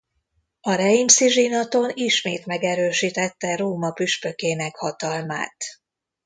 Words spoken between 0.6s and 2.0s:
A reimsi zsinaton